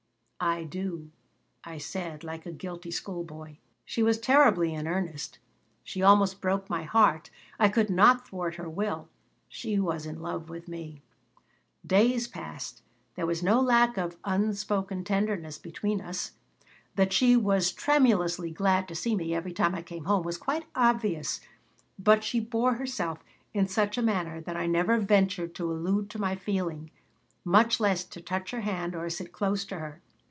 [0.43, 1.11] "I do,"
[1.63, 5.37] I said, like a guilty school boy She was terribly in earnest.
[5.83, 7.29] She almost broke my heart.
[7.59, 9.07] I could not thwart her will
[9.47, 11.03] She was in love with me
[11.85, 12.81] Days passed.
[13.13, 16.31] There was no lack of unspoken tenderness between us.
[16.95, 20.65] That she was tremulously glad to see me every time I came home was quite
[20.73, 21.39] obvious,
[21.99, 23.23] but she bore herself
[23.53, 26.89] in such a manner that I never ventured to allude to my feeling,
[27.45, 30.01] much less to touch her hand or sit close to her.